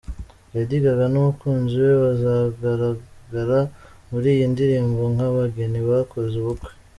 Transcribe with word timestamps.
Lady 0.53 0.75
Gaga 0.83 1.05
n'umukunzi 1.11 1.73
we 1.85 1.93
bazagaragara 2.03 3.59
muri 4.09 4.27
iyi 4.35 4.45
ndirimbo 4.53 5.01
nk'abageni 5.13 5.79
bakoze 5.89 6.33
ubukwe. 6.41 6.71